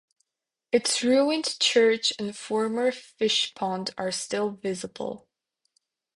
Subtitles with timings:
[0.71, 5.27] Its ruined church and former fishpond are still visible.